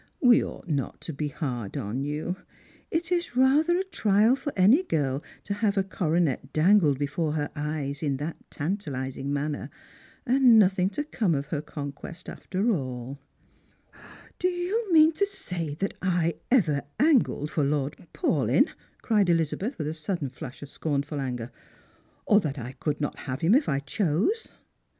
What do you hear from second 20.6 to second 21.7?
of scornful anger,"